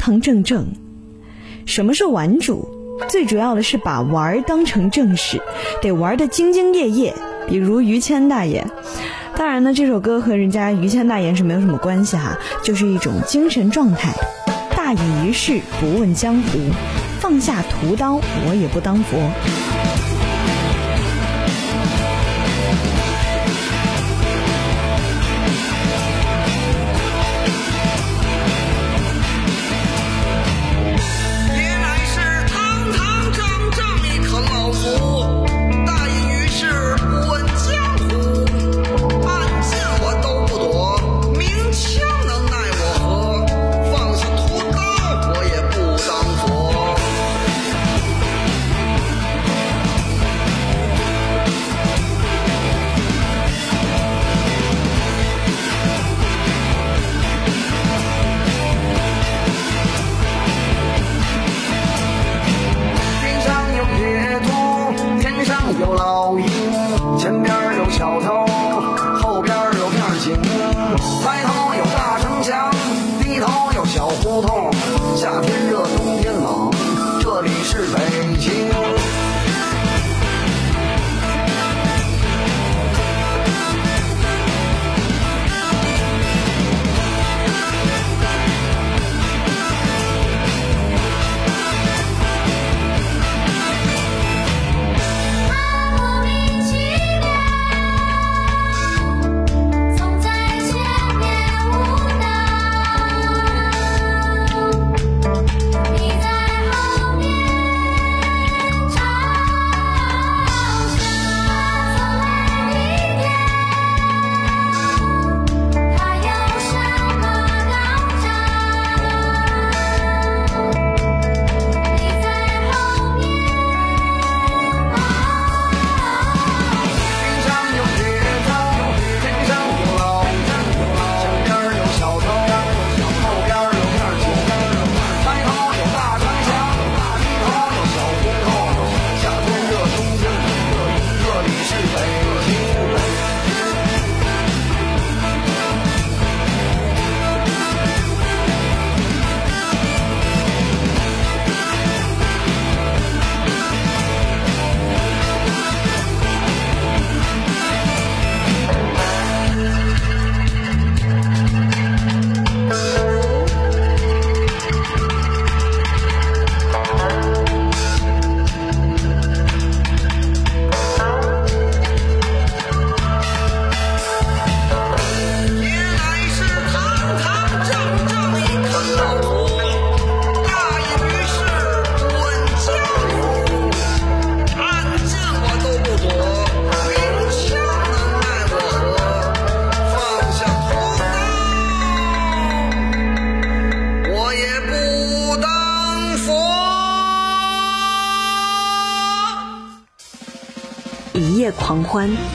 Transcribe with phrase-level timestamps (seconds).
[0.00, 0.66] 堂正正，
[1.66, 2.66] 什么是玩主？
[3.06, 5.38] 最主要的是把玩儿当成正事，
[5.82, 7.14] 得玩的兢兢业业。
[7.46, 8.66] 比如于谦大爷，
[9.36, 14.14] 当然呢，这首歌和人家于谦大爷是没有什么关系哈，就是一种精神状态。
[14.74, 16.58] 大隐于世，不问江湖，
[17.20, 18.14] 放下屠刀，
[18.48, 19.18] 我也不当佛。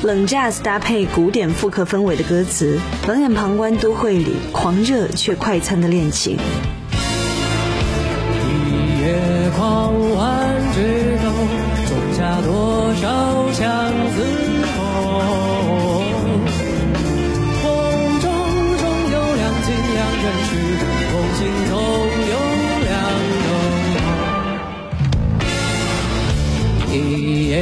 [0.03, 6.37] 冷 jazz 搭配古典复刻氛围的歌词，冷眼旁观都会里狂热却快餐的恋情。
[8.33, 11.31] 一夜狂欢之后，
[11.87, 13.07] 种下多少
[13.51, 13.65] 相
[14.11, 14.15] 思
[14.75, 14.75] 痛？
[17.63, 17.65] 风
[18.21, 18.25] 中
[18.77, 20.49] 终有两情两人事，
[21.11, 21.39] 梦醒
[21.69, 21.73] 总
[22.29, 22.33] 有
[22.85, 22.89] 两
[23.41, 23.49] 个
[26.85, 26.93] 梦。
[26.93, 26.95] 一
[27.49, 27.53] 夜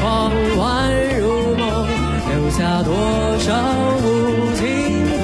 [0.00, 0.08] 狂
[0.56, 0.89] 欢，
[2.90, 3.54] 多少
[4.02, 4.06] 无
[4.56, 4.66] 情
[5.06, 5.22] 痛？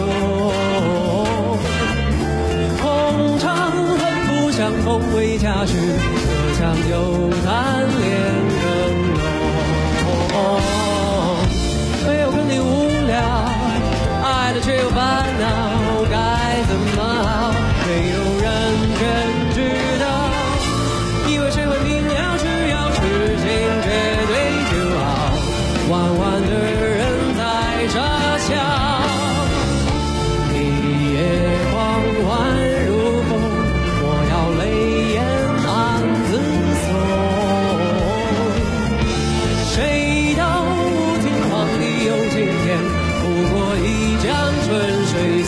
[2.81, 2.85] 红
[3.41, 4.87] 长恨不相逢
[5.17, 6.95] 未嫁时，隔墙有
[7.43, 7.51] 残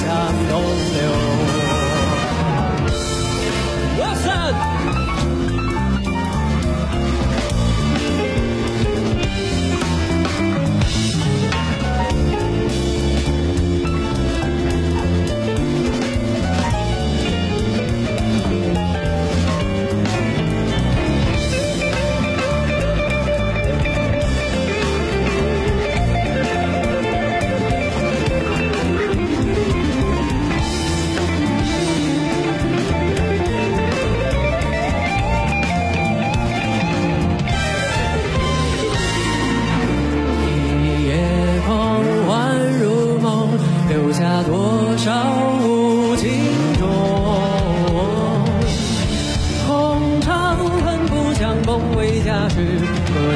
[0.08, 0.60] camino
[0.94, 1.28] de oro.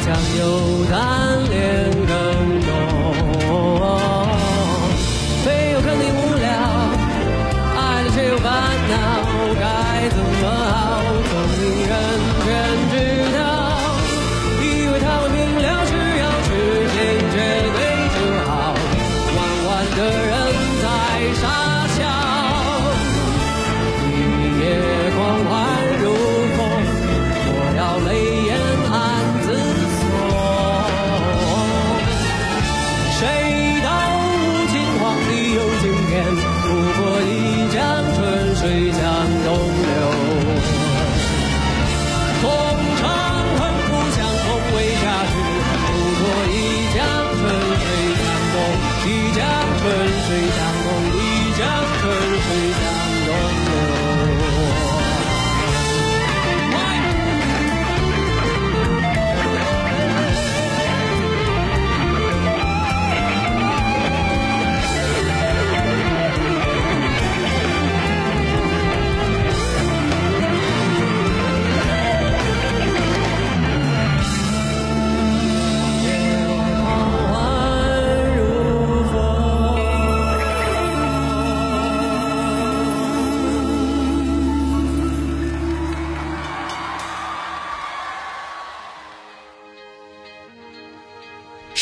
[0.04, 1.31] 隔墙有残恋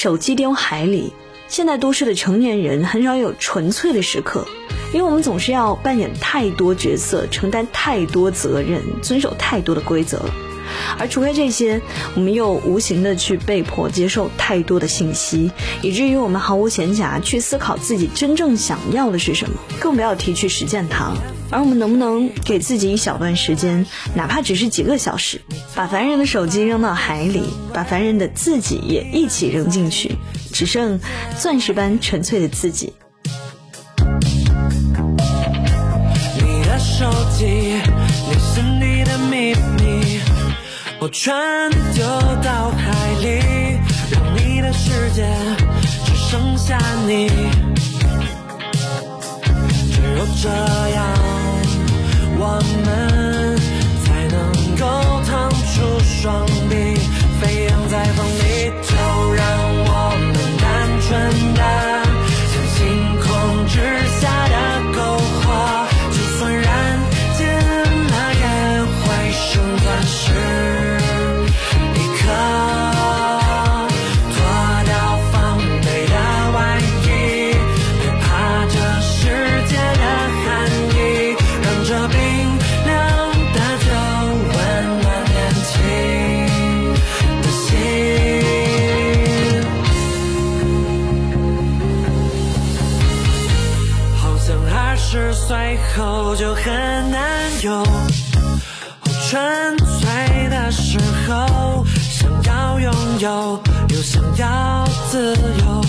[0.02, 1.12] 手机丢海里，
[1.46, 4.46] 现代都市的成年人很少有纯粹的时刻，
[4.94, 10.24] 因为我们总是要扮演太多角色，承担太多责任，遵守太多的规则。
[10.98, 11.82] 而除开这些，
[12.14, 15.52] 我们又无形的去被迫接受太多的信息，
[15.82, 21.22] 以至于我们毫无闲暇去思考自己真正想要的是什么，更不要提去实践它了。
[21.50, 25.40] 而我们能不能给自己一小段时间，哪怕只是几个小时，
[25.74, 27.42] 把烦人的手机扔到海里，
[27.72, 30.16] 把烦人的自己也一起扔进去，
[30.52, 31.00] 只剩
[31.38, 32.92] 钻石般纯粹的自己。
[36.36, 37.46] 你的手机
[38.28, 40.20] 你是你的秘密，
[41.00, 41.34] 我全
[41.94, 42.04] 丢
[42.42, 43.40] 到海里，
[44.12, 45.26] 让你的世界
[46.04, 47.28] 只剩下你。
[49.92, 50.48] 只有这
[50.94, 51.04] 样，
[95.12, 97.20] 十岁后就很难
[97.64, 97.84] 有。
[99.28, 105.84] 纯粹的时候，想要拥有，又想要自由。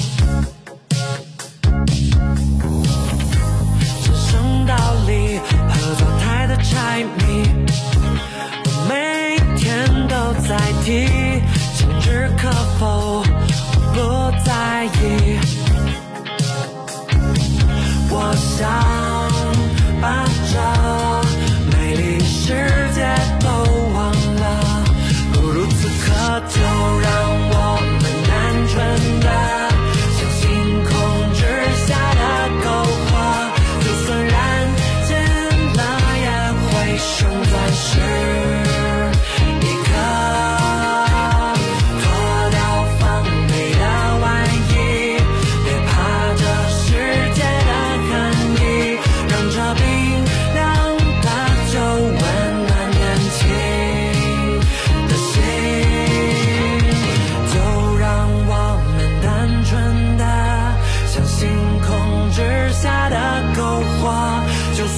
[4.01, 4.73] 人生道
[5.05, 5.37] 理
[5.69, 7.47] 和状态的柴米，
[8.65, 11.07] 我每天都在提，
[11.77, 12.49] 今日可
[12.79, 13.23] 否
[13.93, 15.37] 不在意？
[18.13, 19.10] 我想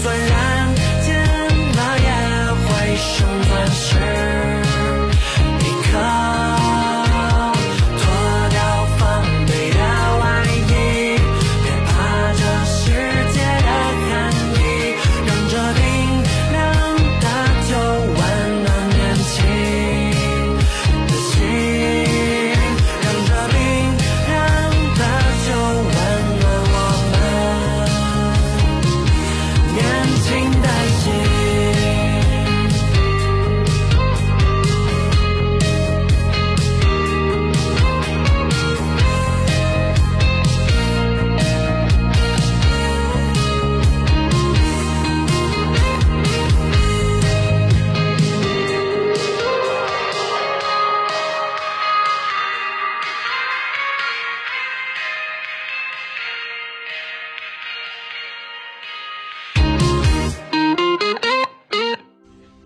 [0.03, 0.32] 就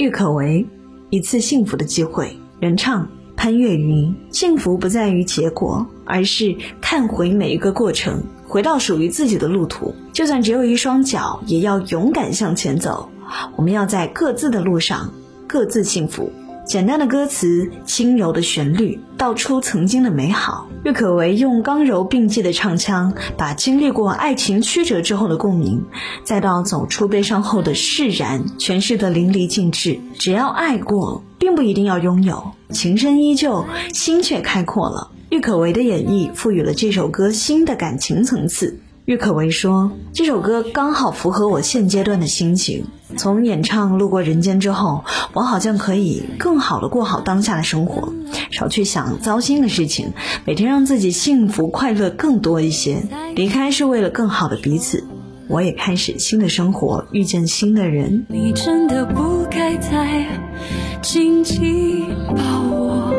[0.10, 0.66] 可为，
[1.10, 2.36] 一次幸福的机会。
[2.60, 4.14] 原唱潘越云。
[4.32, 9.94] 幸福不在于结果，而是看回每一个过程，回到属于自己的路途。
[10.12, 13.10] 就算只有一双脚，也要勇敢向前走。
[13.56, 15.12] 我们要在各自的路上，
[15.46, 16.32] 各自幸福。
[16.68, 20.68] 简单的歌词，轻柔的旋律，道出曾经的美好。
[20.84, 25.86] 郁可唯用刚柔并济的唱腔，把经历过爱情曲折之后的共鸣，
[26.26, 29.98] 再到走出悲伤后的释然，诠释得淋漓尽致。
[30.20, 35.12] 只要爱过，并不一定要拥有，情深依旧，心却开阔了。
[35.30, 38.78] 郁可唯的演绎赋予了这首歌新的感情层次。
[39.08, 42.88] 郁可唯说：“这首歌刚好符合我现阶段的心情。
[43.16, 48.12] 从演唱《路过人间》之后，我好像可以更好的过好当下的生活，
[48.52, 50.12] 少去想糟心的事情，
[50.44, 53.02] 每天让自己幸福快乐更多一些。
[53.34, 55.06] 离开是为了更好的彼此，
[55.48, 58.26] 我也开始新的生活，遇见新的人。
[58.28, 60.26] 你真的不该再
[61.02, 63.14] 紧紧抱我，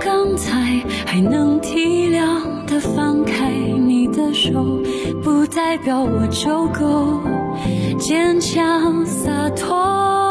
[0.00, 4.50] 刚才还能体谅的放开你的手，
[5.22, 7.20] 不代表我就够
[7.98, 10.21] 坚强洒脱。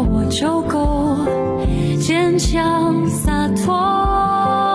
[0.00, 1.26] 我就够
[2.00, 4.71] 坚强洒脱。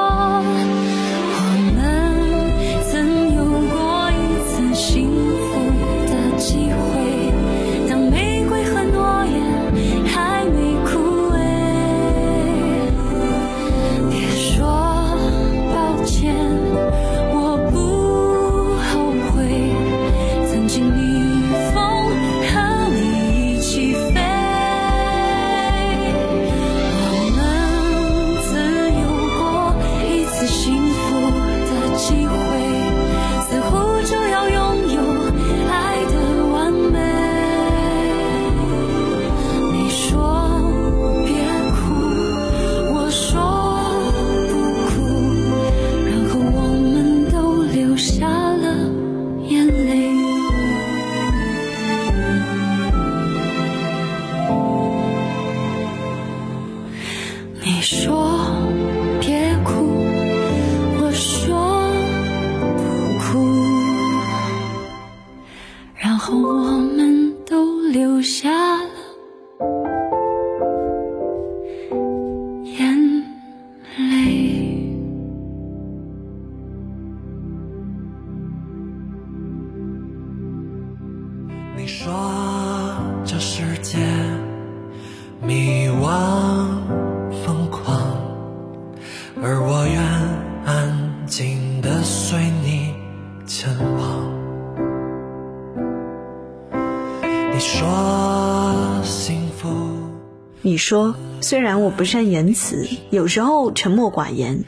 [100.88, 104.64] 说，虽然我不善言辞，有时候沉默寡言，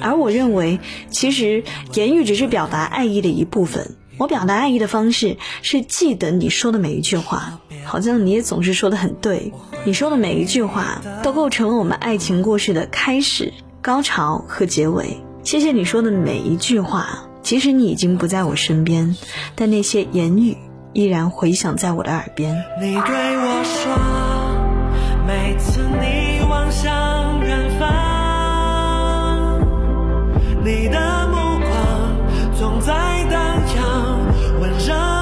[0.00, 0.78] 而我认为，
[1.10, 3.96] 其实言语只是表达爱意的一部分。
[4.16, 9.52] 我表达爱意的方式是记得你说的每一句话，好像你也总是说的很对。
[9.84, 13.52] 你说的每一句话都构成了我们爱情故事的开始、
[13.82, 15.16] 高潮和结尾。
[15.42, 19.16] 谢谢你说的每一句话，即使你已经不在我身边，
[19.56, 20.56] 但那些言语
[20.92, 22.54] 依然回响在我的耳边。
[22.80, 24.35] 你对我说。
[25.26, 29.60] 每次你望向远方
[30.62, 32.92] 你的目光总在
[33.28, 34.20] 荡漾
[34.60, 35.15] 温柔